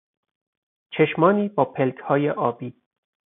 چشمانی 0.93 1.49
با 1.49 1.65
پلکهای 1.65 2.29
آبی 2.29 2.81